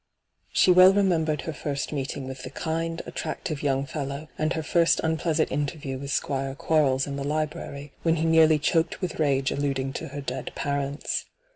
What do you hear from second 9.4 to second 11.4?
alluding to her dead parents.